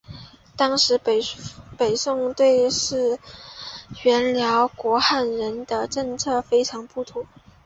[0.57, 1.21] 当时北
[1.95, 2.75] 宋对待
[4.03, 7.23] 原辽国汉人的政策非常不妥。